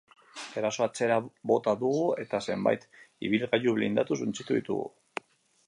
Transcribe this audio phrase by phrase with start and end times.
[0.61, 1.17] Erasoa atzera
[1.51, 2.89] bota dugu eta zenbait
[3.29, 4.91] ibilgailu blindatu suntsitu ditugu.